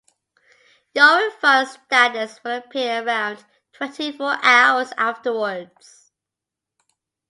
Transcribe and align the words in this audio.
Your 0.95 1.15
refund 1.25 1.67
status 1.67 2.39
will 2.43 2.57
appear 2.57 3.05
around 3.05 3.45
twenty-four 3.73 4.35
hours 4.43 4.91
afterwards. 4.97 6.11